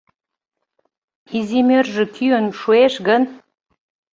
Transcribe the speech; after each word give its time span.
Изимӧржӧ 1.37 2.03
кӱын 2.15 2.45
шуэш 2.59 2.93
гын 3.07 3.23